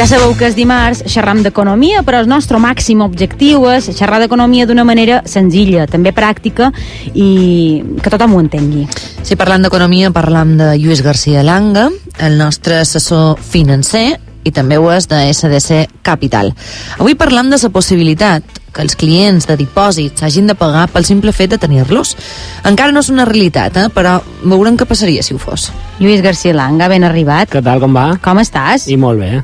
[0.00, 4.64] Ja sabeu que és dimarts xerram d'economia, però el nostre màxim objectiu és xerrar d'economia
[4.64, 6.70] d'una manera senzilla, també pràctica
[7.12, 8.86] i que tothom ho entengui.
[9.20, 14.88] Si parlant d'economia, parlam de Lluís García Langa, el nostre assessor financer, i també ho
[14.88, 16.54] és de SDC Capital.
[16.96, 21.36] Avui parlam de la possibilitat que els clients de dipòsits hagin de pagar pel simple
[21.36, 22.16] fet de tenir-los.
[22.64, 23.88] Encara no és una realitat, eh?
[23.92, 25.68] però veurem què passaria si ho fos.
[26.00, 27.52] Lluís García Langa, ben arribat.
[27.52, 28.14] Què tal, com va?
[28.24, 28.88] Com estàs?
[28.88, 29.42] I molt bé.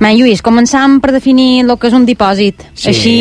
[0.00, 2.64] Ma, Lluís, començam per definir el que és un dipòsit.
[2.74, 3.16] Sí, Així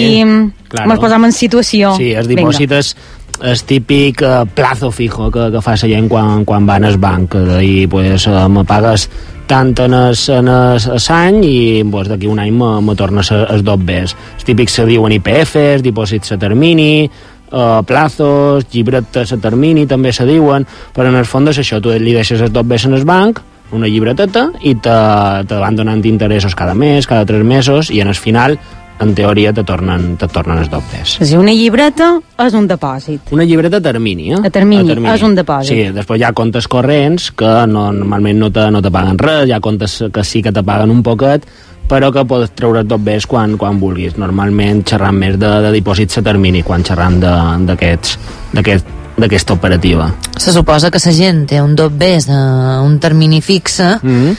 [0.70, 0.94] claro.
[0.94, 1.96] ens posam en situació.
[2.00, 2.96] Sí, el dipòsit és
[3.42, 7.36] el típic eh, plazo fijo que, que fa la gent quan, quan va al banc.
[7.62, 9.10] I pues, eh, me pagues
[9.52, 10.80] tant en el, en el
[11.12, 14.16] any i pues, d'aquí un any me, me tornes els dos bes.
[14.38, 17.10] Els típics se diuen IPFs, dipòsits a termini,
[17.52, 20.66] uh, plazos, llibretes a termini també se diuen,
[20.96, 23.42] però en el fons és això, tu li deixes els dos bes en el banc,
[23.72, 25.00] una llibreteta, i te,
[25.48, 28.60] te van donant interessos cada mes, cada tres mesos, i en el final
[29.02, 31.16] en teoria te tornen, te tornen els dobles.
[31.18, 32.12] És a dir, una llibreta
[32.46, 33.34] és un dipòsit.
[33.34, 34.44] Una llibreta a termini, eh?
[34.46, 35.72] A termini, és un dipòsit.
[35.72, 39.48] Sí, després hi ha comptes corrents que no, normalment no te, no te paguen res,
[39.50, 41.50] hi ha comptes que sí que te paguen un poquet,
[41.92, 44.16] però que pots treure tot bé quan, quan vulguis.
[44.22, 48.18] Normalment xerram més de, de dipòsits a termini quan xerram d'aquests
[48.54, 50.10] d'aquest d'aquesta operativa.
[50.38, 54.36] Se suposa que la gent té un dot bes d'un termini fixe Mm -hmm.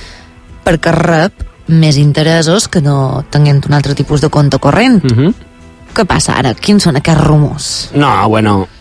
[0.64, 1.32] perquè rep
[1.66, 5.02] més interessos que no tenint un altre tipus de compte corrent.
[5.04, 5.34] Mm -hmm.
[5.94, 6.54] Què passa ara?
[6.54, 7.90] Quins són aquests rumors?
[7.94, 8.68] No, bueno,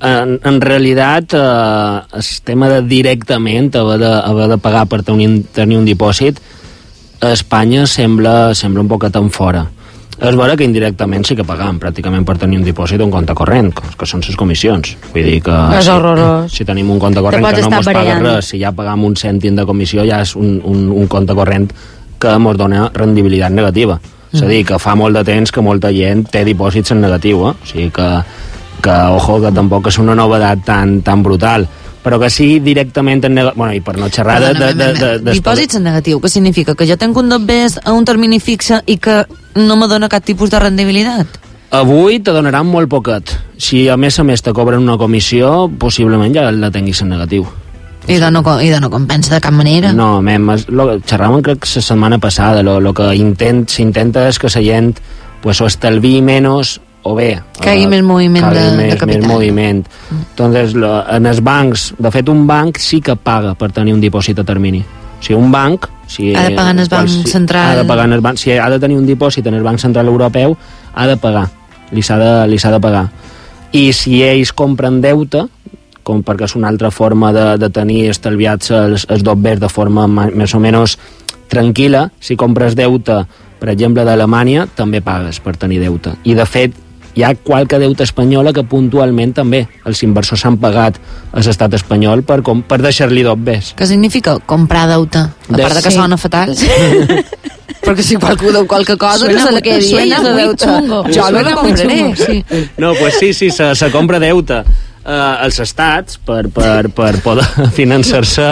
[0.00, 5.44] en, en realitat eh, el tema de directament haver de, haver de pagar per tenir,
[5.52, 6.40] tenir un dipòsit
[7.20, 9.66] a Espanya sembla, sembla un poquet en fora.
[10.16, 13.34] És vera que indirectament sí que pagam pràcticament per tenir un dipòsit o un compte
[13.36, 14.94] corrent, que, que són les comissions.
[15.12, 16.52] Vull dir que És si, horrorós.
[16.52, 19.56] si tenim un compte corrent que no mos paga res, si ja pagam un cèntim
[19.58, 21.68] de comissió ja és un, un, un compte corrent
[22.18, 24.00] que mos dona rendibilitat negativa.
[24.32, 27.46] És a dir, que fa molt de temps que molta gent té dipòsits en negatiu,
[27.48, 27.52] eh?
[27.52, 28.08] O sigui que,
[28.84, 31.68] que ojo, que tampoc és una novedat tan, tan brutal
[32.06, 33.58] però que sí directament en negatiu...
[33.58, 34.52] Bueno, i per no xerrar de...
[34.54, 36.76] de, de, de, de Dipòsits en negatiu, què significa?
[36.78, 39.24] Que jo tenc un dot bes a un termini fixe i que
[39.56, 41.26] no me dona cap tipus de rendibilitat?
[41.76, 43.32] Avui te donaran molt poquet.
[43.58, 47.46] Si a més a més te cobren una comissió, possiblement ja la tinguis en negatiu.
[48.06, 49.90] I de no, i de no compensa de cap manera?
[49.92, 54.38] No, mem, lo, xerràvem crec que la setmana passada, lo, lo que intent, s'intenta és
[54.38, 54.92] que la gent
[55.42, 57.32] pues, o estalvi menys o bé...
[57.58, 59.24] Que hi eh, més moviment de- de més, capital.
[59.24, 59.82] Més moviment.
[60.20, 64.00] Entonces, lo, en els bancs, de fet, un banc sí que paga per tenir un
[64.02, 64.84] dipòsit a termini.
[64.86, 65.90] O sigui, un banc...
[66.06, 67.70] Si, Ha de pagar en el Banc si, Central.
[67.72, 69.78] Ha de pagar en el banc, si ha de tenir un dipòsit en el Banc
[69.78, 70.56] Central Europeu,
[70.94, 71.48] ha de pagar.
[71.90, 73.08] Li s'ha de, li de pagar.
[73.72, 75.46] I si ells compren deute,
[76.06, 80.06] com perquè és una altra forma de, de tenir estalviats els, els dobbers de forma
[80.06, 80.96] ma- més o menys
[81.50, 83.24] tranquil·la, si compres deute,
[83.58, 86.14] per exemple, d'Alemanya, també pagues per tenir deute.
[86.24, 86.74] I, de fet,
[87.16, 90.98] hi ha qualque deute espanyola que puntualment també els inversors s'han pagat
[91.32, 93.72] a l'estat espanyol per, com, per deixar-li dobbers.
[93.78, 95.18] Què significa comprar deute?
[95.24, 95.96] A De- part de que sí.
[95.96, 96.52] sona fatal.
[97.86, 100.64] Perquè si qualcú deu qualque cosa, Suena no se la quedi suena muy deute.
[100.66, 101.04] chungo.
[101.06, 102.16] Jo Suena no la compraré.
[102.16, 102.44] Sí.
[102.82, 107.46] No, pues sí, sí, se, se compra deute eh, als estats per, per, per poder
[107.78, 108.48] finançar-se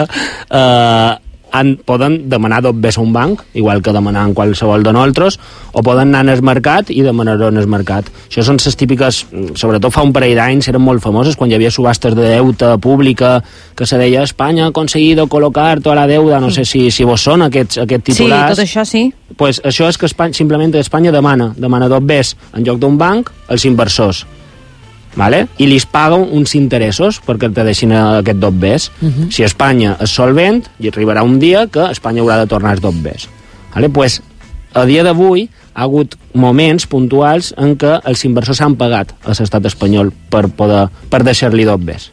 [0.49, 1.17] eh,
[1.55, 5.39] han, poden demanar dobbers a un banc, igual que demanar en qualsevol de nosaltres,
[5.73, 8.09] o poden anar al mercat i demanar-ho en el mercat.
[8.29, 9.23] Això són les típiques,
[9.55, 13.37] sobretot fa un parell d'anys, eren molt famoses, quan hi havia subhastes de deute pública,
[13.75, 17.21] que se deia Espanya ha aconseguido colocar tota la deuda, no sé si, si vos
[17.21, 19.07] són aquests, aquests Sí, titulars tot això sí.
[19.37, 23.31] pues això és que Espanya, simplement Espanya demana, demana dos bes en lloc d'un banc
[23.47, 24.25] als inversors
[25.15, 25.47] vale?
[25.57, 29.31] i li paga uns interessos perquè te deixin aquest dos bes uh -huh.
[29.31, 32.95] si Espanya és solvent i arribarà un dia que Espanya haurà de tornar els dos
[33.01, 33.29] bes
[33.73, 33.89] vale?
[33.89, 34.21] pues,
[34.73, 39.65] a dia d'avui ha hagut moments puntuals en què els inversors han pagat a l'estat
[39.65, 42.11] espanyol per, poder, per deixar-li dos bes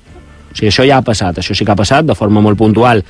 [0.53, 3.03] o sigui, això ja ha passat, això sí que ha passat de forma molt puntual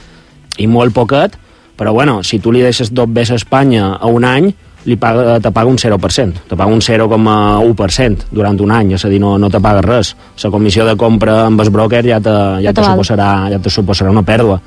[0.59, 1.35] i molt poquet,
[1.77, 4.53] però bueno, si tu li deixes dos bes a Espanya a un any,
[4.85, 9.11] li paga, te paga un 0%, te paga un 0,1% durant un any, és a
[9.13, 10.15] dir, no, no te paga res.
[10.43, 12.35] La comissió de compra amb el broker ja te,
[12.65, 14.59] ja te, te suposarà, ja te suposarà una pèrdua.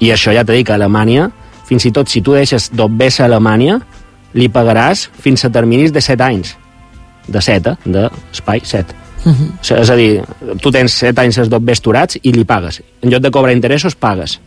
[0.00, 1.30] I això ja t'he dit que a Alemanya,
[1.66, 3.80] fins i tot si tu deixes dos bes a Alemanya,
[4.36, 6.54] li pagaràs fins a terminis de 7 anys.
[7.26, 7.92] De 7, eh?
[7.96, 8.94] d'espai 7.
[9.24, 9.80] Uh -huh.
[9.80, 10.22] És a dir,
[10.60, 12.82] tu tens 7 anys els dos bes turats i li pagues.
[13.02, 14.40] En lloc de cobrar interessos, pagues.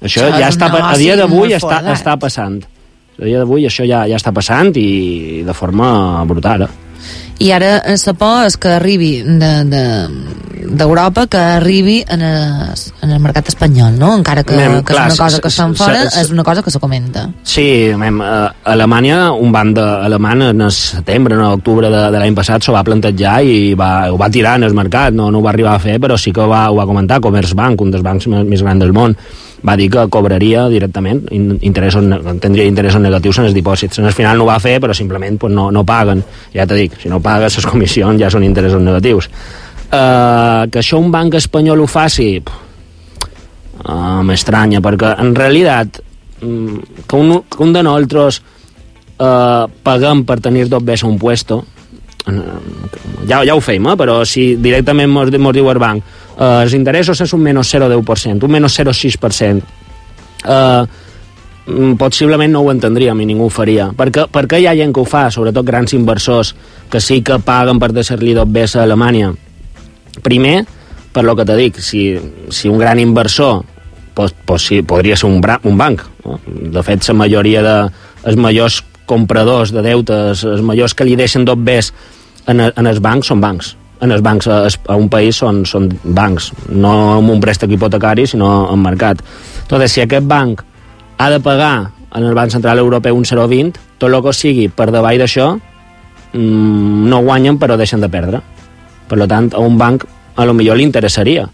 [0.00, 1.98] Això, Això ja està, a dia d'avui està, forat.
[1.98, 2.64] està passant.
[3.18, 6.62] A dia d'avui això ja, ja està passant i de forma brutal.
[6.68, 6.68] Eh?
[7.40, 12.74] I ara eh, la por és que arribi d'Europa, de, d'Europa que arribi en el,
[13.02, 14.10] en el mercat espanyol, no?
[14.18, 16.44] Encara que, Mem, que clar, és una cosa que s- estan s- fora, és una
[16.44, 17.22] cosa que se comenta.
[17.42, 17.64] Sí,
[17.96, 22.62] mem, a Alemanya, un banc alemany en el setembre, en octubre de, de l'any passat,
[22.62, 25.54] s'ho va plantejar i va, ho va tirar en el mercat, no, no ho va
[25.56, 28.28] arribar a fer, però sí que ho va, ho va comentar Commerzbank, un dels bancs
[28.28, 29.16] més, més grans del món,
[29.66, 32.04] va dir que cobraria directament, in- interessos,
[32.40, 33.98] tindria interessos negatius en els dipòsits.
[34.00, 36.22] En el final no ho va fer, però simplement pues, no, no paguen.
[36.54, 39.30] Ja te dic, si no pagues, les comissions ja són interessos negatius.
[39.90, 46.00] Uh, que això un banc espanyol ho faci, uh, m'estranya, perquè en realitat
[46.40, 48.40] mm, que un, que un de nosaltres
[49.18, 51.79] uh, paguem per tenir dos bes a un puesto eh,
[52.26, 53.96] ja, ja ho feim, eh?
[53.98, 56.02] però si directament mos, mos diu el banc
[56.40, 59.62] uh, els interessos és un menys 0,10%, un menys 0,6%,
[60.44, 60.82] uh,
[61.66, 63.90] mm, possiblement no ho entendríem i ningú ho faria.
[63.96, 66.54] Perquè, perquè hi ha gent que ho fa, sobretot grans inversors,
[66.90, 69.32] que sí que paguen per deixar-li dos bes a Alemanya?
[70.24, 70.64] Primer,
[71.12, 72.14] per lo que te dic, si,
[72.50, 73.64] si un gran inversor
[74.14, 76.02] pues, pues sí, podria ser un, bra, un banc.
[76.24, 76.40] No?
[76.44, 77.76] De fet, la majoria de
[78.28, 81.92] els majors compradors de deutes, els majors que li deixen dos bes
[82.46, 83.74] en, en els bancs són bancs.
[84.00, 88.24] En els bancs a, a un país són, són bancs, no amb un préstec hipotecari,
[88.30, 89.20] sinó en mercat.
[89.64, 90.62] Entonces, si aquest banc
[91.18, 94.88] ha de pagar en el Banc Central Europeu un 0,20, tot el que sigui per
[94.90, 98.40] davall d'això mm, no guanyen però deixen de perdre.
[99.10, 100.06] Per lo tant, a un banc
[100.36, 101.48] a lo millor li interessaria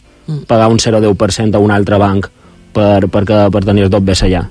[0.47, 2.29] pagar un 0,10% a un altre banc
[2.75, 4.43] per, per, que, per tenir dos bes allà.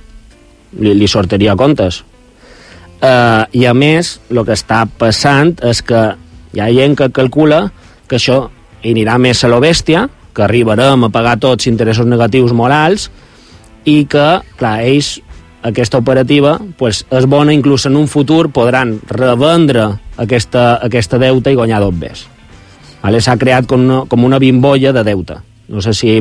[0.79, 2.01] Li, li sortiria a comptes.
[2.95, 6.03] Uh, I a més, el que està passant és que
[6.55, 7.65] hi ha gent que calcula
[8.07, 8.45] que això
[8.85, 10.05] anirà més a lo bèstia,
[10.35, 13.09] que arribarem a pagar tots interessos negatius molt alts
[13.85, 14.27] i que,
[14.59, 15.15] clar, ells
[15.65, 19.87] aquesta operativa pues, és bona, inclús en un futur podran revendre
[20.21, 22.25] aquesta, aquesta deuta i guanyar dos bes.
[23.01, 23.21] Vale?
[23.21, 25.39] S'ha creat com una, com una bimbolla de deute.
[25.67, 26.19] No sé si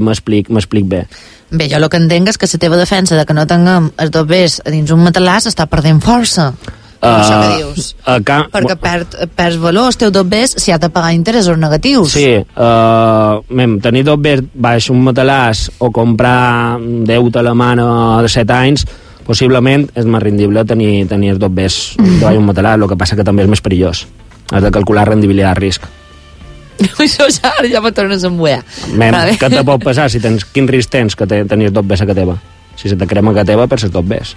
[0.48, 1.06] m'explic bé.
[1.50, 4.10] Bé, jo el que entenc és que la teva defensa de que no tinguem els
[4.64, 6.52] a dins un matalàs està perdent força.
[7.04, 7.96] Uh, això que dius.
[8.08, 11.58] a ca- Perquè perd, perds valor els teus dos bes si ha de pagar interessos
[11.58, 12.12] negatius.
[12.12, 18.52] Sí, uh, mem, tenir dos bes baix un matalàs o comprar deute alemana de 7
[18.56, 18.86] anys
[19.26, 23.24] possiblement és més rendible tenir, tenir dos bes baix un matalàs, el que passa que
[23.24, 24.06] també és més perillós.
[24.52, 25.84] Has de calcular rendibilitat risc.
[26.88, 28.60] Això ja, ja me tornes a embuer.
[28.92, 29.36] Mem, Vale.
[29.40, 30.08] què te pot passar?
[30.12, 32.38] Si tens, quin risc tens que te, tenir dos bes a que teva?
[32.76, 34.34] Si se te crema que teva, per ser dos bes.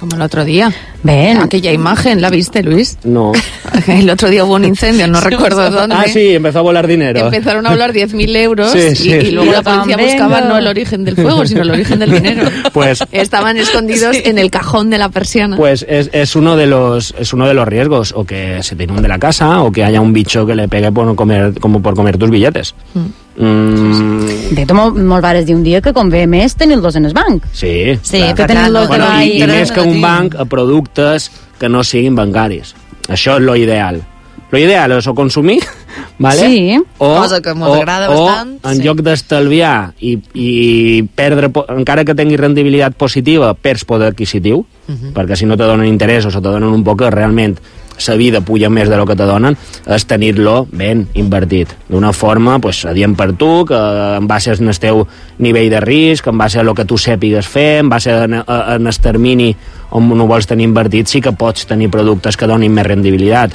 [0.00, 0.72] Como el otro día.
[1.02, 2.98] Bé, Aquella imagen, ¿la viste, Luis?
[3.02, 3.32] No.
[3.88, 5.94] El otro día hubo un incendio, no recuerdo dónde.
[5.96, 7.18] Ah, sí, empezó a volar dinero.
[7.26, 9.10] Empezaron a hablar 10.000 euros Sí, y- sí.
[9.10, 12.48] y, luego la policía buscaba no el origen del fuego, sino el origen del dinero.
[12.72, 15.56] Pues- Estaban escondidos en el cajón de la persiana.
[15.56, 18.84] Pues es, es uno de los es uno de los riesgos o que se te
[18.84, 21.82] inunde la casa o que haya un bicho que le pegue por no comer como
[21.82, 22.74] por comer tus billetes.
[22.94, 23.00] Mm,
[23.38, 27.44] de fet, molt, molt vares dir un dia que convé més tenir-los en el banc.
[27.52, 27.98] sí.
[28.02, 28.34] Sí, clar.
[28.34, 32.74] que que Bueno, i, i més que un banc a productes que no siguin bancaris.
[33.08, 34.02] Això és lo ideal.
[34.50, 35.58] Lo ideal és o consumir,
[36.18, 36.46] vale?
[36.48, 36.78] Sí.
[36.98, 38.82] o, Cosa que o, agrada o, bastant, en sí.
[38.82, 45.12] lloc d'estalviar i, i perdre, encara que tingui rendibilitat positiva, perds poder adquisitiu, Mhm.
[45.12, 47.58] perquè si no te donen interessos o te donen un poc realment
[48.06, 49.56] la vida puja més de lo que te donen,
[49.86, 51.72] és tenir-lo ben invertit.
[51.88, 53.78] D'una forma, pues, adient per tu, que
[54.18, 55.06] en base al teu
[55.38, 58.76] nivell de risc, en base a lo que tu sàpigues fer, en base a, a,
[58.76, 59.54] en el termini
[59.90, 63.54] on no vols tenir invertit, sí que pots tenir productes que donin més rendibilitat.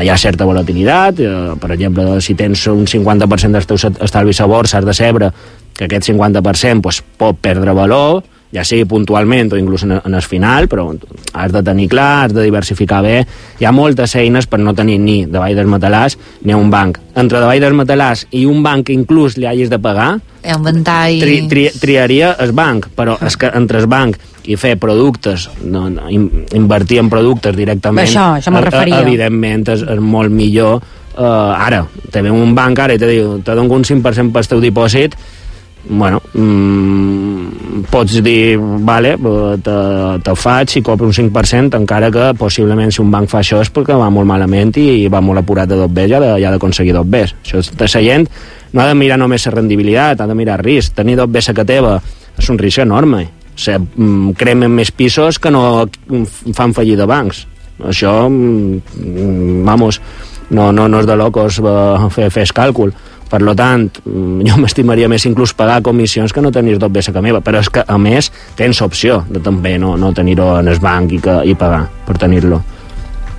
[0.00, 4.46] Hi ha certa volatilitat, eh, per exemple, si tens un 50% dels teus estalvis a
[4.46, 5.32] borsa, has de saber
[5.74, 8.22] que aquest 50% pues, pot perdre valor,
[8.54, 10.88] ja sigui puntualment o inclús en, en el final, però
[11.32, 13.20] has de tenir clar, has de diversificar bé.
[13.60, 16.98] Hi ha moltes eines per no tenir ni davall del matalàs ni un banc.
[17.14, 20.56] Entre davall del matalàs i un banc que inclús li hagis de pagar, Hi ha
[20.56, 21.18] un ventall...
[21.20, 24.16] tri, tri, triaria el banc, però és que entre el banc
[24.48, 29.02] i fer productes, no, no, in, invertir en productes directament, Això, això me'n eh, referia.
[29.04, 33.36] evidentment és, és molt millor eh, ara, te ve un banc ara i te diu,
[33.44, 35.16] te dono un 5% pel teu dipòsit,
[35.88, 39.76] bueno, mm, pots dir, vale, eh, te,
[40.22, 43.72] te faig i cobro un 5%, encara que possiblement si un banc fa això és
[43.72, 47.08] perquè va molt malament i va molt apurat de dos Bs, ja ha d'aconseguir dos
[47.08, 47.34] Bs.
[47.44, 48.28] Això de la gent
[48.72, 50.94] no ha de mirar només la rendibilitat, ha de mirar risc.
[50.94, 52.00] Tenir dos Bs a que teva
[52.38, 53.26] és un risc enorme.
[53.56, 57.46] Sigui, mm, cremen més pisos que no mm, fan fallir de bancs.
[57.88, 60.00] Això, mm, vamos,
[60.50, 62.92] no, no, no és de locos eh, fer, fer el càlcul.
[63.30, 67.12] Per lo tant, mm, jo m'estimaria més inclús pagar comissions que no tenir dos Bs
[67.12, 70.56] a que meva, però és que, a més, tens opció de també no, no tenir-ho
[70.58, 72.60] en el banc i, que, i pagar per tenir-lo.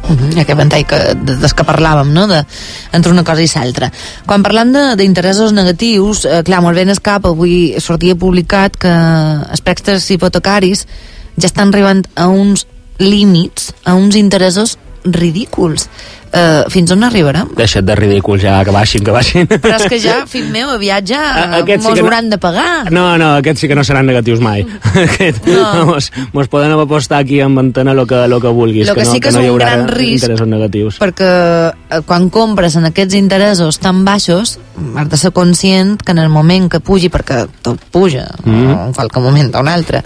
[0.01, 2.25] Uh -huh, aquest ventall que, de, des que parlàvem, no?
[2.27, 2.43] De,
[2.91, 3.91] entre una cosa i l'altra.
[4.25, 8.89] Quan parlam de- d'interessos negatius, eh, clar, molt ben escap, avui sortia publicat que
[9.51, 10.87] els préstecs hipotecaris
[11.37, 12.65] ja estan arribant a uns
[12.97, 15.89] límits, a uns interessos ridículs.
[16.33, 17.49] Eh, fins on arribarem?
[17.57, 19.47] Deixa't de ridícul ja, que baixin, que baixin.
[19.51, 22.29] Però és que ja, fill meu, aviat ja A- aquest sí mos que no- hauran
[22.31, 22.89] de pagar.
[22.91, 24.63] No, no, aquests sí que no seran negatius mai.
[24.95, 25.85] Aquest, No.
[25.89, 28.87] mos, mos poden apostar aquí en antena lo que, lo que vulguis.
[28.87, 30.99] Lo que no, sí que és no hi un gran risc, interessos negatius.
[31.01, 31.31] perquè
[31.89, 34.57] eh, quan compres en aquests interessos tan baixos
[34.95, 38.87] has de ser conscient que en el moment que pugi, perquè tot puja Mm.
[38.87, 39.99] en qualque moment o un altre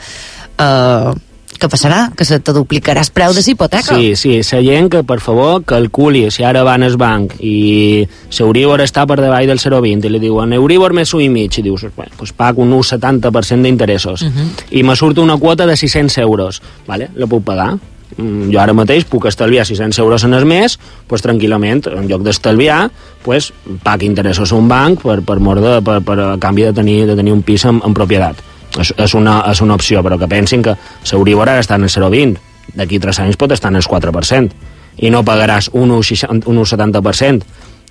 [0.58, 1.14] eh,
[1.60, 2.12] què passarà?
[2.18, 5.64] Que se te duplicarà el preu de l'hipoteca Sí, sí, la gent que, per favor,
[5.68, 8.06] calculi si ara van al banc i
[8.38, 11.66] l'Euribor està per davall del 0,20 i li diuen Euribor més un i mig i
[11.66, 14.48] dius, bueno, pues pago un 1,70% d'interessos uh -huh.
[14.72, 17.10] i me surt una quota de 600 euros vale?
[17.16, 17.78] la puc pagar
[18.16, 20.78] Mm, jo ara mateix puc estalviar 600 euros en el mes
[21.10, 22.90] pues, tranquil·lament, en lloc d'estalviar
[23.26, 23.52] pues,
[23.84, 27.00] pag interessos a un banc per, per, mort de, per, per a canvi de tenir,
[27.10, 28.40] de tenir un pis en, en propietat
[28.82, 30.76] és, és, una, és una opció, però que pensin que
[31.12, 32.38] l'Euribor ara està en el 0,20
[32.76, 34.74] d'aquí 3 anys pot estar en el 4%
[35.06, 37.44] i no pagaràs un 1,60 un 1,70%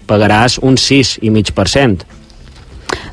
[0.08, 2.04] pagaràs un 6,5%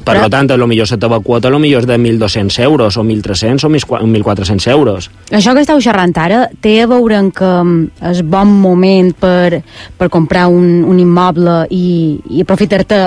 [0.04, 2.60] per Però- tant, a lo millor la teva quota a lo millor és de 1.200
[2.64, 7.34] euros o 1.300 o 1.400 euros Això que esteu xerrant ara té a veure amb
[7.36, 9.62] que mm, és bon moment per,
[9.98, 13.02] per comprar un, un immoble i, i aprofitar-te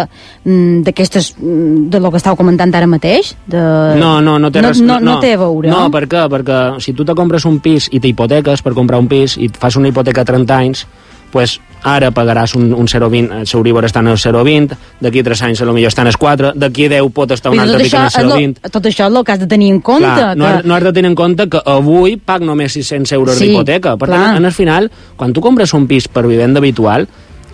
[0.45, 3.35] mm, d'aquestes mm, de lo que estàu comentant ara mateix?
[3.47, 3.63] De...
[4.01, 4.83] No, no, no té no, res...
[4.85, 5.71] no, no, té a veure?
[5.73, 6.27] No, per què?
[6.31, 9.77] Perquè si tu te compres un pis i t'hipoteques per comprar un pis i fas
[9.81, 10.87] una hipoteca a 30 anys,
[11.35, 15.63] pues ara pagaràs un, un 0,20, el Euribor està en el 0,20, d'aquí 3 anys
[15.65, 18.07] a lo millor està en el 4, d'aquí 10 pot estar un altre pic en
[18.07, 18.71] el és lo, 0,20.
[18.71, 20.07] tot això és el que has de tenir en compte.
[20.07, 20.53] Clar, no, que...
[20.53, 23.99] has, no has de tenir en compte que avui pag només 600 euros Sí, d'hipoteca.
[23.99, 24.23] Per clar.
[24.23, 24.89] tant, en el final,
[25.19, 27.09] quan tu compres un pis per vivenda habitual,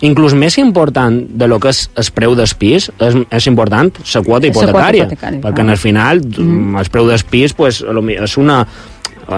[0.05, 3.99] inclús més important de lo que és el preu del pis, és, és important la
[3.99, 5.09] quota la quota hipotecària.
[5.09, 6.79] hipotecària, perquè en el final, mm.
[6.81, 8.63] el preu del pis, pues, és una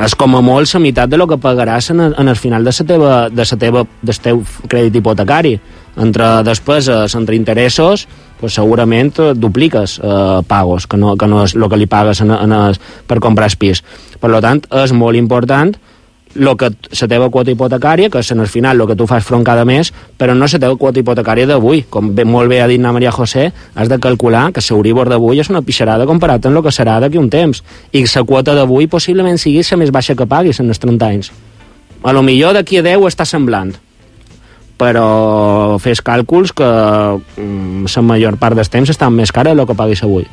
[0.03, 2.71] és com a molt la meitat de lo que pagaràs en en el final de
[2.71, 5.59] la teva, de la teva, del teu crèdit hipotecari.
[5.97, 8.07] Entre despeses, entre interessos,
[8.39, 12.21] pues segurament eh, dupliques eh, pagos, que no, que no és el que li pagues
[12.21, 13.83] en, en el, per comprar el pis.
[14.19, 15.75] Per tant, és molt important
[16.35, 19.23] lo que la teva quota hipotecària, que és en el final el que tu fas
[19.25, 21.83] front cada mes, però no la teva quota hipotecària d'avui.
[21.89, 25.39] Com bé, molt bé ha dit na Maria José, has de calcular que l'Euribor d'avui
[25.39, 27.63] és una pixarada comparat amb el que serà d'aquí un temps.
[27.91, 31.31] I la quota d'avui possiblement sigui la més baixa que paguis en els 30 anys.
[32.03, 33.73] A lo millor d'aquí a 10 està semblant,
[34.77, 39.77] però fes càlculs que mm, la major part dels temps estan més cara del que
[39.77, 40.25] paguis avui.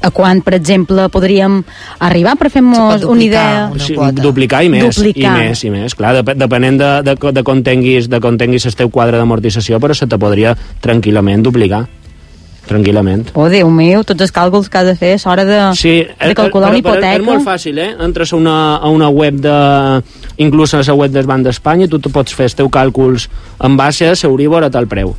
[0.00, 1.58] A quan, per exemple, podríem
[2.06, 3.68] arribar per fer-nos una idea?
[3.72, 4.22] una sí, quota.
[4.22, 5.34] duplicar i més, Duplicar.
[5.34, 5.94] i més, i més.
[5.98, 9.80] Clar, dep depenent de, de, de, com tinguis, de com tinguis el teu quadre d'amortització,
[9.82, 11.86] però se te podria tranquil·lament duplicar.
[12.68, 13.30] Tranquil·lament.
[13.34, 16.34] Oh, Déu meu, tots els càlculs que has de fer a l'hora de, Sí, de
[16.36, 17.14] calcular una però hipoteca.
[17.16, 17.94] És molt fàcil, eh?
[18.04, 19.54] Entres a una, a una web de...
[20.44, 23.26] Inclús a la web del Banc d'Espanya, tu te pots fer els teus càlculs
[23.64, 25.16] en base a l'Euribor a tal preu.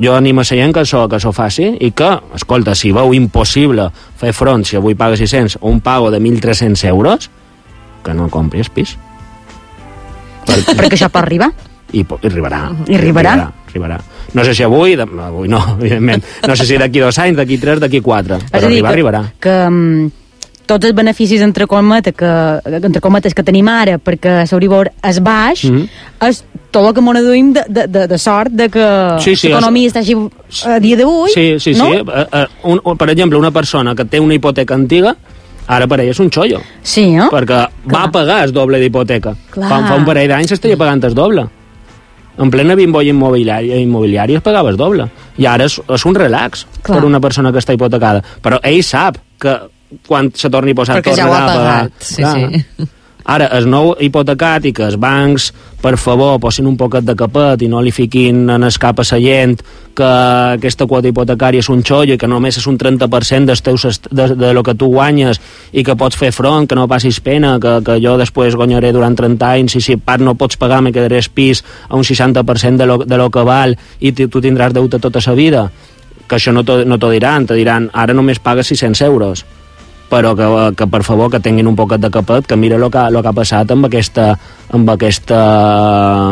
[0.00, 3.12] Jo animo a la gent que això, que això faci i que, escolta, si veu
[3.14, 7.30] impossible fer front, si avui paga 600 o un pago de 1.300 euros,
[8.02, 8.96] que no compris pis.
[10.46, 11.50] Per, Perquè això pot arribar.
[11.92, 12.70] i, i arribarà.
[12.88, 13.32] I arribarà.
[13.34, 13.50] arribarà.
[13.68, 13.98] arribarà.
[14.34, 16.24] No sé si avui, de, avui no, evidentment.
[16.48, 18.38] No sé si d'aquí dos anys, d'aquí tres, d'aquí quatre.
[18.50, 19.22] Però arribar, que, arribarà.
[19.38, 20.10] que um,
[20.66, 22.32] tots els beneficis entre cometes que,
[22.80, 25.86] entre cometes que tenim ara perquè l'Euribor és baix Mhm.
[26.28, 28.86] és tot el que m'ho deduïm de, de, de, de sort de que
[29.20, 30.16] Sí, sí, l'economia està així
[30.66, 31.90] a dia d'avui Sí, sí, no?
[31.92, 32.00] sí.
[32.00, 35.14] Eh, eh, un, un, per exemple, una persona que té una hipoteca antiga,
[35.68, 37.28] ara per ell és un xollo, Sí, no?
[37.30, 38.10] perquè va Clar.
[38.12, 39.34] pagar el doble d'hipoteca.
[39.54, 39.68] Clar.
[39.68, 41.44] Fa, fa un parell d'anys estaria pagant el doble.
[42.42, 45.04] En plena bimbolla immobiliària, immobiliària es pagava el doble.
[45.36, 46.96] I ara és, és un relax Clar.
[46.98, 48.22] per una persona que està hipotecada.
[48.42, 49.52] Però ell sap que
[50.08, 51.64] quan se torni a posar Perquè ja ho ha a pagar.
[51.92, 52.86] pagat, sí, sí.
[53.24, 55.52] Ara, el nou hipotecat i que els bancs,
[55.82, 59.06] per favor, posin un poquet de capet i no li fiquin en el cap a
[59.06, 59.56] la gent
[59.94, 60.08] que
[60.56, 64.28] aquesta quota hipotecària és un xollo i que només és un 30% dels teus, de,
[64.34, 65.40] de lo que tu guanyes
[65.72, 69.14] i que pots fer front, que no passis pena, que, que jo després guanyaré durant
[69.14, 72.86] 30 anys i si part no pots pagar me quedaré pis a un 60% de
[72.86, 75.70] lo, de lo que val i tu tindràs deute tota la vida.
[76.26, 79.44] Que això no t'ho no diran, te diran ara només pagues 600 euros
[80.12, 83.04] però que, que per favor que tinguin un poquet de capet que mira el que,
[83.10, 84.32] lo que ha passat amb aquesta,
[84.76, 85.38] amb aquesta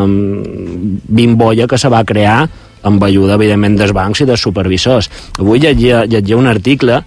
[0.05, 2.43] mm, bimbolla que se va crear
[2.85, 5.09] amb ajuda, evidentment, dels bancs i dels supervisors.
[5.39, 7.01] Avui llegia, llegia un article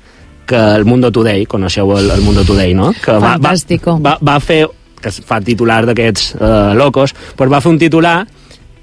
[0.47, 2.93] que el Mundo Today, coneixeu el, el Mundo Today, no?
[2.93, 3.99] Que va, va, Fantástico.
[4.03, 4.65] va, va fer
[5.05, 8.19] que fa titular d'aquests eh, locos, pues va fer un titular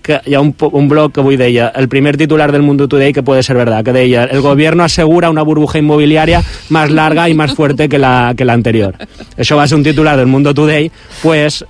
[0.02, 3.14] que hi ha un, un blog que avui deia el primer titular del Mundo Today
[3.14, 7.34] que puede ser verdad, que deia el gobierno asegura una burbuja inmobiliaria más larga y
[7.34, 8.96] más fuerte que la, que la anterior.
[9.38, 10.92] Això va ser un titular del Mundo Today,
[11.22, 11.66] pues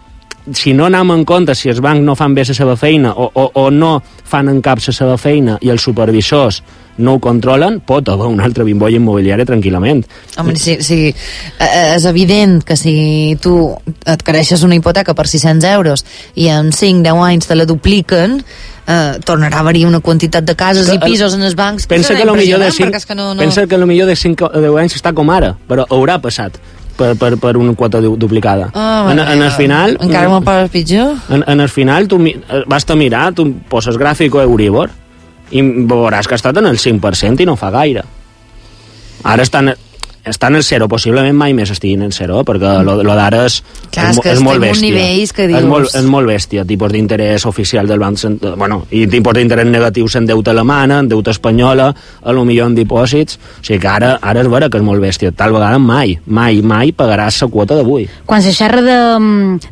[0.54, 3.30] si no anem en compte si els bancs no fan bé la seva feina o,
[3.34, 6.62] o, o no fan en cap la seva feina i els supervisors
[7.02, 10.04] no ho controlen, pot haver una altra bimbolla immobiliària tranquil·lament.
[10.38, 13.54] Home, si, si, eh, és evident que si tu
[14.06, 16.04] adquireixes una hipoteca per 600 euros
[16.36, 18.42] i en 5-10 anys te la dupliquen,
[18.86, 21.88] eh, tornarà a haver una quantitat de cases Que i el- pisos en els bancs
[21.88, 23.42] que pensa serà que lo millor de impressionant, 5 perquè és que no, no...
[23.42, 26.60] pensa que lo millor de 5 o 10 anys està com ara però haurà passat
[26.98, 28.70] per, per, per una quota du- duplicada.
[28.74, 31.16] Ah, en, en el final Encara molt pas pitjor.
[31.30, 34.90] en, en el final tu eh, basta mirar tu poses gràfic o Euribor
[35.52, 38.04] i veuràs que ha estat en el 5% i no fa gaire.
[39.24, 39.74] Ara estan
[40.26, 43.62] està en el zero, possiblement mai més estiguin en zero, perquè lo, lo d'ara és,
[43.92, 44.92] Clar, és, és és molt bèstia.
[45.36, 48.20] que És dius- molt, és molt bèstia, tipus d'interès oficial del Banc
[48.58, 52.76] bueno, i tipus d'interès negatius en deuta alemana, en deuta espanyola, a lo millor en
[52.76, 56.20] dipòsits, o sigui que ara, ara és vera que és molt bèstia, tal vegada mai,
[56.28, 58.08] mai, mai pagaràs la quota d'avui.
[58.26, 58.98] Quan se xerra de,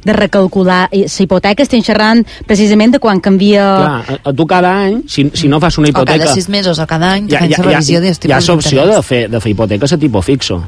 [0.03, 3.65] de recalcular i la hipoteca, estem xerrant precisament de quan canvia...
[3.79, 6.18] Clar, a, a tu cada any, si, si no fas una O hipoteca...
[6.25, 8.32] cada 6 mesos o cada any, hi ha, fent hi ha, la revisió dels hi
[8.32, 9.06] ha tipus l'opció de d'interès.
[9.06, 10.62] fer, de fer hipoteques a tipus fixo.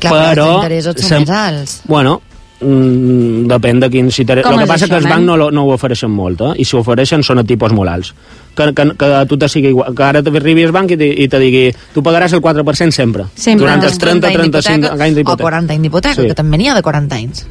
[0.00, 1.74] Clar, però els interessos són més alts.
[1.88, 2.18] Bueno,
[2.60, 4.10] mm, depèn de quin...
[4.12, 6.10] Si te, Com el que passa això, que els bancs no, lo- no ho ofereixen
[6.12, 6.52] molt, eh?
[6.60, 8.14] i si ho ofereixen són a tipus molt alts.
[8.54, 11.08] Que, que, que a tu te sigui igual, que ara t'arribi al banc i te,
[11.24, 13.64] i te digui tu pagaràs el 4% sempre, Sempre.
[13.64, 15.42] durant els 30, 35 anys O d'hipoteca.
[15.48, 16.28] 40 anys d'hipoteca, Sí.
[16.28, 17.46] que també n'hi ha de 40 anys.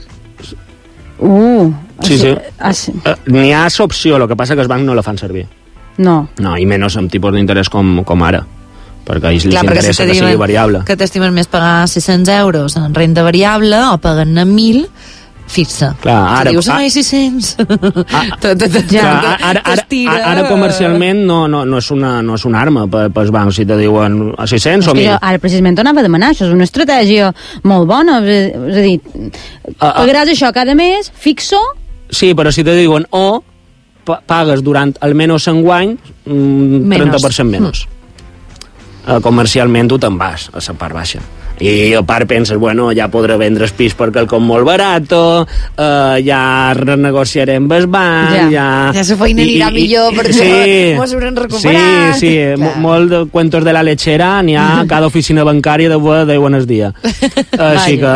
[1.19, 1.71] Uh,
[2.03, 2.33] Sí, sí.
[2.59, 2.91] Ah, sí.
[3.05, 5.45] Eh, N'hi ha l'opció, el que passa que els bancs no la fan servir.
[6.03, 6.27] No.
[6.41, 8.41] No, i menys amb tipus d'interès com, com ara,
[9.05, 10.83] perquè a ells els Clar, perquè si interessa que sigui variable.
[10.85, 14.87] que t'estimen més pagar 600 euros en renda variable o pagant-ne 1.000
[15.45, 15.89] fixa.
[16.01, 17.57] Clar, ara- Tu dius, a- ai, 600.
[18.11, 19.01] Ah, Tot- tot- tot- Ja.
[19.01, 23.09] Clar, ara, ara, ara, comercialment no, no, no, és una, no és una arma per,
[23.11, 25.19] pels bancs, si te diuen a 600 o És que jo 1.000.
[25.21, 27.33] ara precisament t'anava a demanar, això és una estratègia
[27.63, 29.01] molt bona, és a dir,
[29.79, 29.93] Ah, ah.
[30.01, 31.59] pagaràs això cada mes, fixo,
[32.09, 33.43] Sí, però si te diuen o
[34.05, 37.21] pa- pagues durant almenys un any mm, Menos.
[37.21, 37.87] 30% menys.
[39.05, 39.21] Mm.
[39.21, 41.19] comercialment tu te'n vas a la part baixa.
[41.59, 45.45] I a part penses, bueno, ja podré vendre el pis perquè el com molt barato,
[45.77, 48.47] eh, ja renegociarem el banc, Ja.
[48.49, 48.65] ja...
[48.95, 52.15] Ja la feina anirà millor perquè mos haurem recuperat.
[52.15, 52.57] Sí, sí, Clar.
[52.57, 56.25] mo- molt de cuentos de la lechera n'hi ha a cada oficina bancària de, bu-
[56.25, 56.93] de buenos días.
[57.59, 58.15] Així que...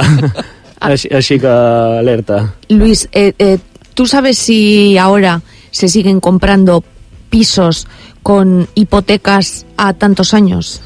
[0.79, 2.53] Així, així que alerta.
[2.69, 3.57] Luis, eh, eh,
[3.95, 6.83] ¿tú sabes si ahora se siguen comprando
[7.31, 7.87] pisos
[8.27, 10.81] con hipotecas a tantos años?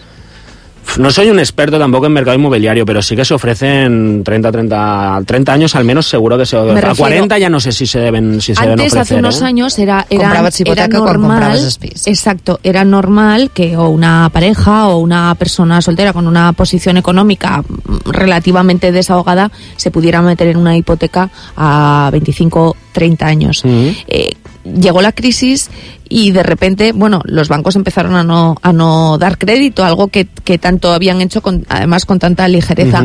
[1.00, 5.22] No soy un experto tampoco en mercado inmobiliario, pero sí que se ofrecen 30, 30,
[5.26, 7.88] 30 años al menos seguro que se Me A refiero- 40 ya no sé si
[7.88, 9.02] se deben, si se deben Antes, ofrecer.
[9.02, 9.46] hace unos ¿eh?
[9.46, 11.60] años, era, era, Comprabas hipoteca era normal.
[12.06, 17.64] Exacto, era normal que o una pareja o una persona soltera con una posición económica
[18.06, 23.64] relativamente desahogada se pudiera meter en una hipoteca a 25, 30 años.
[23.66, 25.70] Eh, llegó la crisis
[26.10, 30.26] y de repente, bueno, los bancos empezaron a no, a no dar crédito, algo que,
[30.26, 33.04] que tanto habían hecho con, además con tanta ligereza.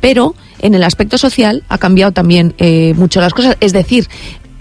[0.00, 3.56] Pero en el aspecto social ha cambiado también eh, mucho las cosas.
[3.60, 4.08] Es decir,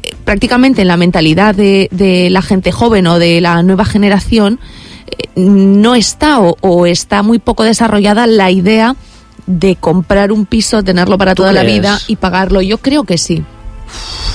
[0.03, 4.59] eh, prácticamente en la mentalidad de, de la gente joven o de la nueva generación
[5.07, 8.95] eh, no está o, o está muy poco desarrollada la idea
[9.47, 12.61] de comprar un piso, tenerlo para ¿Tú toda la vida y pagarlo.
[12.61, 13.43] Yo creo que sí.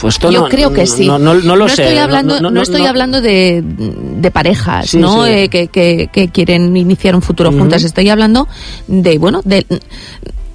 [0.00, 1.06] Pues esto Yo no- creo que sí.
[1.06, 1.82] No, no, no lo sé.
[1.84, 5.24] estoy hablando, no, no- no- estoy no- hablando de, de parejas, Sí, ¿no?
[5.24, 5.30] sí.
[5.30, 7.84] Eh, que, que, que quieren iniciar un futuro juntas.
[7.84, 8.48] Estoy hablando
[8.88, 9.66] de, bueno, de,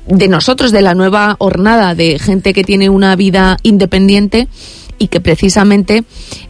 [0.08, 4.48] de nosotros, de la nueva hornada, de gente que tiene una vida independiente
[5.00, 6.04] y que precisamente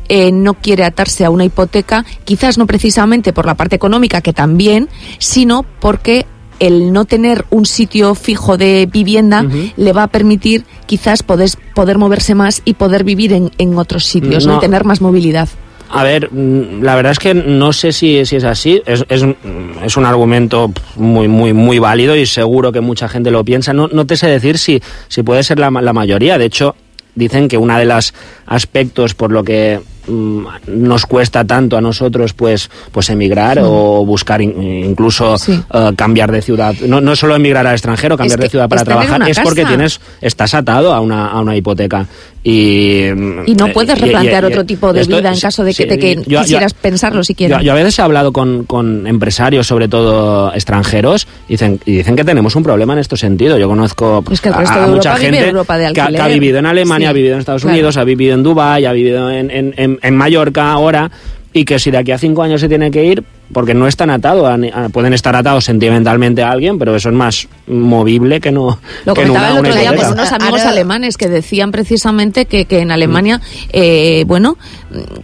[0.09, 4.31] eh, no quiere atarse a una hipoteca, quizás no precisamente por la parte económica, que
[4.31, 4.87] también,
[5.19, 6.25] sino porque
[6.59, 9.45] el no tener un sitio fijo de vivienda
[9.77, 14.05] le va a permitir quizás poder, poder moverse más y poder vivir en, en otros
[14.05, 14.59] sitios ¿no?
[14.59, 15.47] Tener más movilidad.
[15.89, 18.81] A ver, mm, la verdad es que no sé si, si es así.
[18.85, 19.37] Es, es, un-
[19.85, 23.71] es un argumento muy, muy, muy válido y seguro que mucha gente lo piensa.
[23.71, 26.37] No, no te sé decir si, si puede ser la, la mayoría.
[26.37, 26.75] De hecho,
[27.15, 28.13] dicen que uno de los
[28.47, 34.41] aspectos por lo que mm, nos cuesta tanto a nosotros pues, pues emigrar o buscar
[34.41, 35.59] in- incluso Sí.
[35.73, 36.75] eh, cambiar de ciudad.
[36.87, 39.99] No, no solo emigrar al extranjero, cambiar Es de ciudad para trabajar, es porque tienes,
[40.21, 42.05] estás atado a una, a una hipoteca.
[42.43, 43.07] Y,
[43.45, 45.71] Y no eh, puedes replantear y- y- otro tipo de esto- vida en caso de
[45.73, 47.57] que, sí, de que yo- yo- quisieras pensarlo siquiera.
[47.57, 51.97] yo, yo a veces he hablado con, con empresarios, sobre todo extranjeros, y dicen, y
[51.97, 53.57] dicen que tenemos un problema en este sentido.
[53.57, 55.51] Yo conozco Es que el a- resto a, de mucha gente de
[55.93, 57.73] que, ha- que ha vivido en Alemania, ha vivido en Estados claro.
[57.75, 61.11] Unidos, ha vivido en Dubái, ha vivido en, en, en, en Mallorca ahora,
[61.53, 64.09] y que si de aquí a cinco años se tiene que ir, porque no están
[64.09, 68.41] atados, a ni- a- pueden estar atados sentimentalmente a alguien, pero eso es más movible
[68.41, 71.29] que no Lo que comentaba una- el otro día con unos amigos Ahora- alemanes que
[71.29, 74.57] decían precisamente que, que en Alemania, eh, bueno,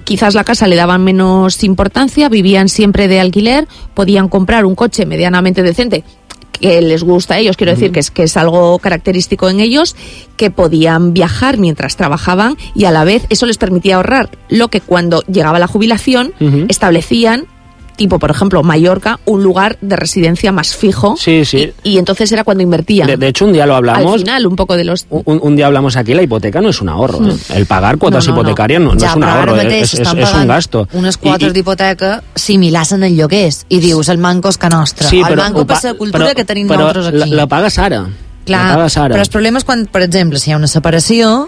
[0.06, 5.06] quizás la casa le daban menos importancia, vivían siempre de alquiler, podían comprar un coche
[5.06, 6.04] medianamente decente
[6.64, 9.98] que les gusta a ellos, quiero decir que es, que es algo característico en ellos,
[10.38, 14.30] que podían viajar mientras trabajaban y a la vez eso les permitía ahorrar.
[14.48, 16.34] Lo que cuando llegaba la jubilación
[16.70, 17.48] establecían
[17.96, 21.72] tipo por ejemplo Mallorca un lugar de residencia más fijo Sí, sí.
[21.84, 24.14] y, y entonces era cuando invertían De, de hecho, un día lo hablamos.
[24.14, 26.82] al final un poco de los Un, un día hablamos aquí, la hipoteca no es
[26.82, 27.26] un ahorro.
[27.30, 27.36] ¿eh?
[27.56, 28.50] El pagar cuotas No, no, no.
[28.50, 30.88] hipotecàries no, no ja, és un ahorro, és, és, estan és un gasto.
[30.94, 35.08] unes quotes i- d'hipoteca similars en el lloguers i dius el manco és que nostre
[35.08, 37.30] Sí, el però manco ho pa- per la cultura però- que tenim però nosaltres aquí
[37.30, 38.06] La, la pagues ara.
[38.46, 41.48] Clar, però el problema és quan, per exemple, si hi ha una separació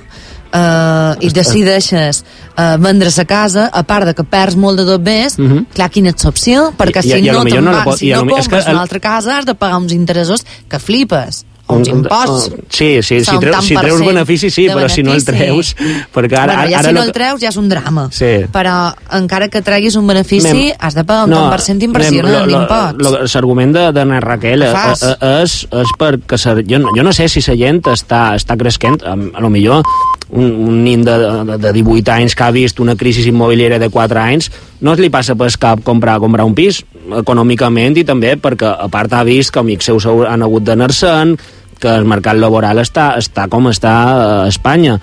[0.53, 2.23] eh, i decideixes
[2.57, 5.65] eh, vendre la casa, a part de que perds molt de dobbers, Mhm.
[5.73, 6.73] clar, quina ets l'opció?
[6.77, 8.17] Perquè I- i- si i a lo no te'n no vas, pot- si i a
[8.17, 11.45] no que compres el- una altra casa, has de pagar uns interessos que flipes.
[11.67, 12.49] Uns Un- un- imposts.
[12.53, 15.73] un- Sí, sí, si, treu, si treus benefici, sí, però si no el benefici.
[15.73, 15.75] treus...
[16.13, 18.07] Perquè ara, bueno, ja ara si no el que- treus ja és un drama.
[18.11, 18.45] Sí.
[18.53, 22.45] Però encara que treguis un benefici, Mem- has de pagar un tant per cent impressionant
[22.47, 23.33] d'imposts.
[23.33, 25.01] L'argument de, de na Raquel eh, fas?
[25.01, 28.55] eh, és, és perquè sa, jo, no- jo no sé si la gent està, està
[28.55, 29.81] cresquent, a, a lo millor
[30.29, 33.89] un, un nin de, de, de 18 anys que ha vist una crisi immobiliària de
[33.93, 34.49] 4 anys
[34.81, 36.81] no li passa pas cap comprar, comprar un pis
[37.19, 41.35] econòmicament i també perquè a part ha vist que amics seus han hagut d'anar-se'n
[41.79, 44.95] que el mercat laboral està, està com està a Espanya.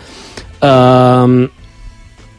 [0.62, 1.46] Uh,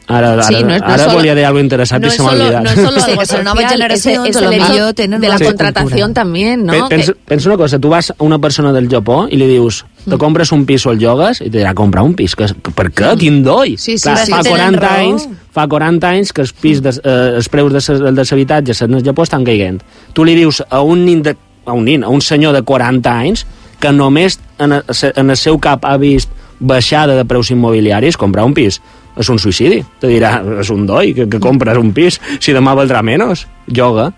[0.05, 2.21] Ara, ara, Sí, no es- no ara solo- volia dir alguna interessant no i se
[2.21, 2.63] m'ha oblidat.
[2.63, 5.27] no es solo Sí, algo que son nuevas generaciones, a lo el millor tienen de
[5.29, 6.13] la más contratación cultura.
[6.13, 6.73] también, ¿no?
[6.73, 9.47] Pe- Pensa, Que- pensa una cosa, tu vas a una persona del Japó i li
[9.47, 10.09] dius, Mm.
[10.11, 12.71] te compres un pis o el llogues, i te dirà, comprar un pis, que, que,
[12.71, 13.17] per què?
[13.17, 13.77] Quin doi?
[13.77, 14.99] Sí, sí, Clar, sí, fa, tenen 40 raó.
[15.09, 18.93] anys, fa 40 anys que els, pis de, eh, els preus de dels habitatges en
[18.95, 19.81] el Japó estan caiguent.
[20.11, 23.17] Tu li dius a un nin, de, a un nin, a un senyor de 40
[23.19, 23.45] anys,
[23.79, 24.83] que només en el,
[25.15, 28.79] en el seu cap ha vist baixada de preus immobiliaris, comprar un pis
[29.17, 29.83] és un suïcidi.
[30.01, 34.11] Te dirà, és un doi, que, que compres un pis, si demà valdrà menys, lloga.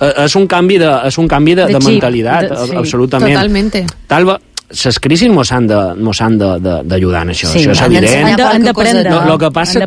[0.00, 2.76] Eh, és un canvi de, és un canvi de, De de, xip, mentalitat, de- sí,
[2.76, 3.32] absolutament.
[3.34, 3.86] totalmente.
[4.06, 7.60] Tal, va- les crisis mos han de- mos han de- de- d'ajudar en això, Sí,
[7.60, 8.26] això és evident.
[8.26, 9.10] Han de- han d'aprendre.
[9.10, 9.78] No, lo que passa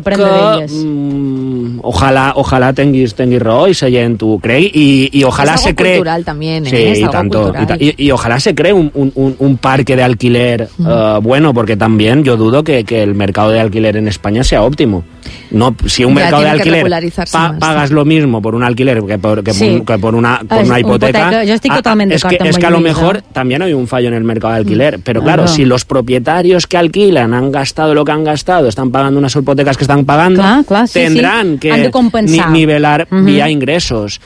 [0.74, 1.39] mm,
[1.82, 5.68] ojalà, ojalà tinguis, tinguis raó i la gent ho cregui i, i ojalà Es algo
[5.68, 5.96] se cree...
[5.96, 6.24] cultural
[6.66, 6.70] ¿eh?
[6.70, 7.42] Sí, Es tanto.
[7.52, 7.78] cultural.
[7.80, 12.22] Y, ojalá se cree un, un- un, un parque de alquiler eh, bueno, porque también
[12.24, 15.04] yo dudo que, que el mercado de alquiler en España sea óptimo.
[15.50, 16.86] No, si un Ya, mercado de alquiler
[17.32, 19.82] pa- pagas lo mismo por un alquiler que por, que por, Sí.
[19.86, 21.44] que por una, por Es una hipoteca.
[21.44, 24.24] yo estoy totalmente es que, es a lo mejor también hay un fallo en el
[24.24, 25.54] mercado de alquiler, pero claro, Claro.
[25.56, 29.76] si los propietarios que alquilan han gastado lo que han gastado, están pagando unas hipotecas
[29.76, 30.42] que están pagando,
[30.86, 31.58] sí, tendrán sí.
[31.58, 34.20] que nivelar vía ingresos.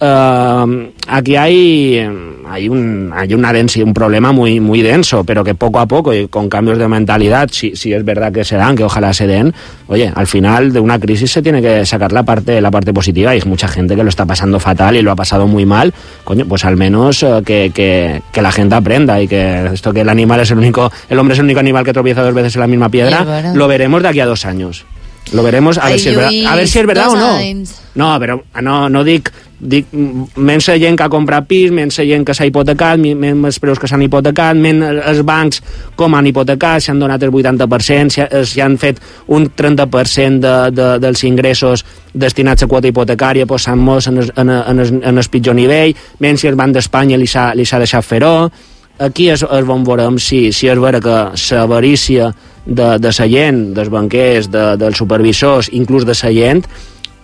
[0.00, 2.08] Eh, aquí hay,
[2.48, 6.14] hay, un, hay una densi- un problema muy, muy denso, pero que poco a poco
[6.14, 9.26] y con cambios de mentalidad, si, si es verdad que se dan, que ojalá se
[9.26, 9.52] den,
[9.88, 13.34] oye, al final de una crisis se tiene que sacar la parte, la parte positiva
[13.34, 15.92] y hay mucha gente que lo está pasando fatal y lo ha pasado muy mal,
[16.24, 20.00] coño, pues al menos eh, que, que, que la gente aprenda y que esto que
[20.00, 22.54] el animal es el único, el hombre es el único animal que tropieza dos veces
[22.56, 23.18] en la misma piedra,
[23.54, 24.84] lo veremos de aquí a dos años.
[25.32, 27.36] Lo veremos a, Ai, ver si, es verdad, a ver si es verdad o no.
[27.36, 27.76] anys.
[27.94, 29.28] No, però no, no dic,
[29.60, 33.44] dic menys la gent que ha comprat pis, menys la gent que s'ha hipotecat, menys
[33.50, 35.60] els preus que s'han hipotecat, menys els bancs
[35.98, 40.54] com han hipotecat, s'han donat el 80%, s'hi ha- s'hi han fet un 30% de,
[40.74, 45.28] de, dels ingressos destinats a quota hipotecària, pues, s'han mos en en, en, en el
[45.30, 48.50] pitjor nivell, menys si el Banc d'Espanya li s'ha li s'ha deixat fer-ho,
[48.98, 51.18] aquí és, és on veurem si, si és vera que
[51.56, 52.32] l'avarícia
[52.70, 56.62] de, de la gent, dels banquers, de, dels supervisors, inclús de la gent,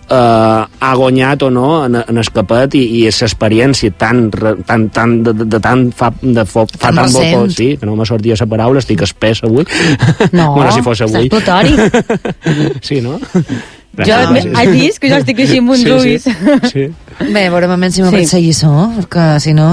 [0.09, 0.15] eh,
[0.79, 5.17] ha guanyat o no en, en el capet i, i l'experiència tan, re- tan, tan,
[5.23, 7.55] de, de, de tan fa, de fo, fa Tan tan bo, recent.
[7.57, 9.65] sí, que no me sortia la paraula, estic espès avui.
[10.31, 11.27] No, bueno, si fos avui.
[12.81, 13.17] sí, no?
[13.97, 16.27] Jo, has vist que jo estic així amb uns sí, ulls?
[16.27, 16.83] sí, sí.
[17.33, 18.43] Bé, veurem almenys si me Sí.
[18.45, 19.71] lliçó, perquè si no...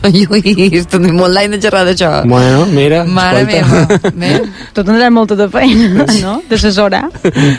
[0.08, 2.10] Lluís, tenim molt l'any de xerrar d'això.
[2.24, 3.88] Bueno, mira, Mare escolta.
[3.88, 4.10] meva.
[4.22, 4.30] Bé.
[4.72, 6.42] Tu tindràs molta de feina, no?
[6.48, 7.08] D'assessorar.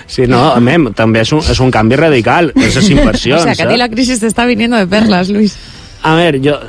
[0.08, 3.44] Sí, no, a mi, també és un, és un canvi radical, és les O inversions.
[3.44, 3.78] sea, que a ti eh?
[3.78, 5.56] la crisis te está viniendo de perlas, Luis.
[6.04, 6.60] A ver, yo,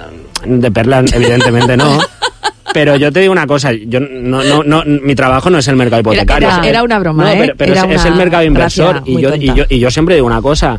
[0.44, 1.98] de perlas, evidentemente no.
[2.74, 5.76] Pero yo te digo una cosa, yo no, no, no, mi trabajo no es el
[5.76, 6.48] mercado hipotecario.
[6.48, 7.36] era- o sea, era una broma, no, ¿eh?
[7.38, 10.14] Pero, pero Era es, es el mercado inversor y yo, y, yo, y yo siempre
[10.14, 10.78] digo una cosa.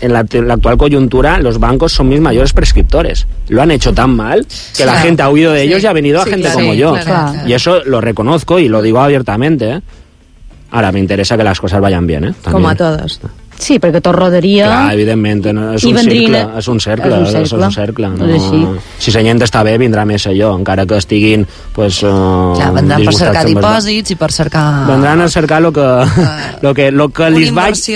[0.00, 3.26] En la, en la actual coyuntura, los bancos son mis mayores prescriptores.
[3.48, 5.66] Lo han hecho tan mal que la gente ha huido de Sí.
[5.68, 6.92] ellos y ha venido a gente claro, como sí, yo.
[7.02, 7.48] claro.
[7.48, 9.70] Y eso lo reconozco y lo digo abiertamente.
[9.70, 9.80] ¿eh?
[10.70, 12.24] Ahora, me interesa que las cosas vayan bien.
[12.24, 12.34] ¿eh?
[12.50, 13.20] Como a todos.
[13.58, 14.66] Sí, perquè tot rodaria...
[14.68, 17.66] Clar, evidentment, no, és, un vendrien cercle, a- és un cercle, és un és cercle.
[17.66, 18.10] un cercle.
[18.26, 18.60] És així.
[19.06, 23.04] Si la gent està bé, vindrà més allò, encara que estiguin pues, uh, Clar, vendran
[23.08, 24.64] per cercar dipòsits i per cercar...
[24.90, 25.86] Vendran a cercar lo que,
[26.62, 27.50] lo que, lo que una li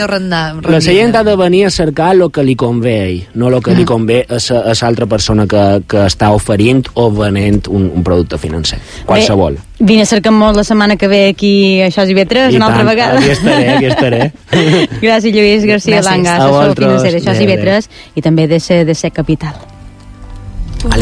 [0.07, 3.49] renda, La gent ha de venir a cercar el que li convé a ell, no
[3.49, 8.05] el que li convé a l'altra persona que, que està oferint o venent un, un
[8.07, 9.59] producte financer, qualsevol.
[9.61, 12.61] Bé, vine a cercar molt la setmana que ve aquí a Això i Vetres, I
[12.61, 13.19] una altra tant, vegada.
[13.19, 14.21] Aquí estaré, aquí estaré.
[15.05, 16.05] Gràcies, Lluís García Gràcies.
[16.11, 16.87] Langa, A assessor vosaltres.
[16.87, 17.57] financer d'Això i Adéu, adéu.
[17.57, 19.70] Vetres i també de ser, de ser capital.